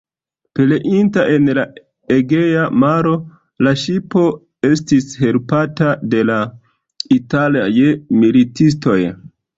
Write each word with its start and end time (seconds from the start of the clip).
Pereinta 0.57 1.23
en 1.33 1.43
la 1.57 1.65
Egea 2.15 2.63
maro, 2.85 3.13
la 3.67 3.73
ŝipo 3.83 4.23
estis 4.71 5.07
helpata 5.27 5.93
de 6.15 6.25
la 6.31 6.39
italaj 7.19 7.69
militistoj. 8.25 8.99